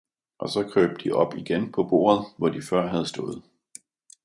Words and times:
Og 0.39 0.49
så 0.49 0.63
krøb 0.73 0.99
de 1.03 1.11
op 1.11 1.33
igen 1.37 1.71
på 1.71 1.83
bordet 1.83 2.25
hvor 2.37 2.49
de 2.49 2.61
før 2.61 2.87
havde 2.87 3.05
stået. 3.07 3.41